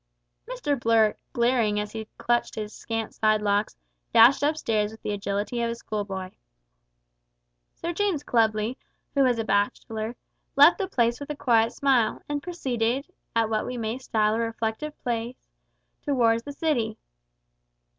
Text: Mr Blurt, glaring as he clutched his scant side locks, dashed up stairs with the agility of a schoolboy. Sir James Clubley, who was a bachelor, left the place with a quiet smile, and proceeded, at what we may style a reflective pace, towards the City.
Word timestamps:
Mr 0.47 0.79
Blurt, 0.79 1.19
glaring 1.31 1.79
as 1.79 1.91
he 1.91 2.07
clutched 2.17 2.55
his 2.55 2.73
scant 2.73 3.13
side 3.13 3.39
locks, 3.39 3.77
dashed 4.11 4.43
up 4.43 4.57
stairs 4.57 4.89
with 4.89 5.03
the 5.03 5.11
agility 5.11 5.61
of 5.61 5.69
a 5.69 5.75
schoolboy. 5.75 6.31
Sir 7.75 7.93
James 7.93 8.23
Clubley, 8.23 8.77
who 9.13 9.21
was 9.21 9.37
a 9.37 9.43
bachelor, 9.43 10.15
left 10.55 10.79
the 10.79 10.87
place 10.87 11.19
with 11.19 11.29
a 11.29 11.35
quiet 11.35 11.71
smile, 11.71 12.19
and 12.27 12.41
proceeded, 12.41 13.11
at 13.35 13.51
what 13.51 13.63
we 13.67 13.77
may 13.77 13.99
style 13.99 14.33
a 14.33 14.39
reflective 14.39 14.93
pace, 15.03 15.35
towards 16.03 16.41
the 16.45 16.51
City. 16.51 16.97